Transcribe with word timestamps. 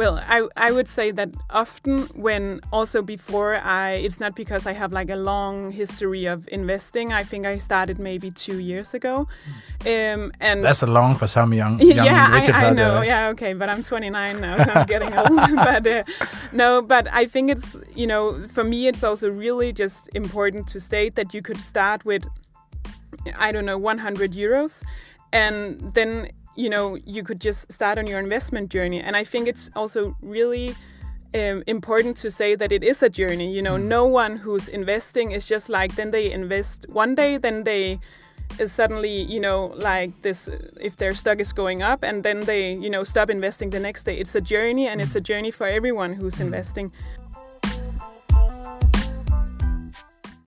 Well, 0.00 0.18
I, 0.26 0.48
I 0.56 0.72
would 0.72 0.88
say 0.88 1.10
that 1.10 1.28
often 1.50 2.08
when 2.14 2.62
also 2.72 3.02
before 3.02 3.56
I, 3.56 3.90
it's 4.06 4.18
not 4.18 4.34
because 4.34 4.66
I 4.66 4.72
have 4.72 4.94
like 4.94 5.10
a 5.10 5.16
long 5.16 5.72
history 5.72 6.24
of 6.24 6.48
investing. 6.50 7.12
I 7.12 7.22
think 7.22 7.44
I 7.44 7.58
started 7.58 7.98
maybe 7.98 8.30
two 8.30 8.60
years 8.60 8.94
ago. 8.94 9.28
Um, 9.84 10.32
and 10.40 10.64
That's 10.64 10.82
a 10.82 10.86
long 10.86 11.16
for 11.16 11.26
some 11.26 11.52
young, 11.52 11.78
young 11.80 12.06
yeah, 12.06 12.28
I, 12.30 12.50
I 12.50 12.72
know. 12.72 12.94
there. 12.94 13.04
Yeah, 13.04 13.28
okay, 13.32 13.52
but 13.52 13.68
I'm 13.68 13.82
29 13.82 14.40
now, 14.40 14.64
so 14.64 14.70
I'm 14.72 14.86
getting 14.86 15.12
old. 15.12 15.36
but 15.54 15.86
uh, 15.86 16.04
no, 16.50 16.80
but 16.80 17.06
I 17.12 17.26
think 17.26 17.50
it's 17.50 17.76
you 17.94 18.06
know 18.06 18.40
for 18.54 18.64
me 18.64 18.88
it's 18.88 19.04
also 19.04 19.28
really 19.28 19.70
just 19.70 20.08
important 20.14 20.66
to 20.68 20.80
state 20.80 21.14
that 21.16 21.34
you 21.34 21.42
could 21.42 21.60
start 21.60 22.06
with 22.06 22.26
I 23.36 23.52
don't 23.52 23.66
know 23.66 23.76
100 23.76 24.32
euros, 24.32 24.82
and 25.30 25.92
then 25.92 26.30
you 26.60 26.68
know 26.68 26.98
you 27.06 27.22
could 27.22 27.40
just 27.40 27.72
start 27.72 27.98
on 27.98 28.06
your 28.06 28.18
investment 28.18 28.70
journey. 28.70 29.00
And 29.00 29.16
I 29.16 29.24
think 29.24 29.48
it's 29.48 29.70
also 29.74 30.16
really 30.20 30.74
um, 31.34 31.62
important 31.66 32.16
to 32.18 32.30
say 32.30 32.54
that 32.56 32.70
it 32.70 32.82
is 32.84 33.02
a 33.02 33.08
journey. 33.08 33.52
You 33.52 33.62
know, 33.62 33.76
no 33.76 34.04
one 34.06 34.36
who's 34.36 34.68
investing 34.68 35.32
is 35.32 35.46
just 35.46 35.68
like 35.68 35.94
then 35.96 36.10
they 36.10 36.30
invest 36.30 36.86
one 36.88 37.14
day, 37.14 37.38
then 37.38 37.64
they 37.64 37.98
is 38.58 38.72
suddenly 38.72 39.22
you 39.22 39.38
know 39.38 39.72
like 39.76 40.10
this 40.22 40.48
if 40.80 40.96
their 40.96 41.14
stock 41.14 41.38
is 41.38 41.52
going 41.52 41.82
up 41.82 42.02
and 42.02 42.24
then 42.24 42.40
they 42.46 42.74
you 42.74 42.90
know 42.90 43.04
stop 43.04 43.30
investing 43.30 43.70
the 43.70 43.78
next 43.78 44.02
day 44.02 44.16
it's 44.16 44.34
a 44.34 44.40
journey 44.40 44.88
and 44.88 45.00
it's 45.00 45.14
a 45.14 45.20
journey 45.20 45.52
for 45.52 45.68
everyone 45.68 46.14
who's 46.14 46.40
investing 46.40 46.90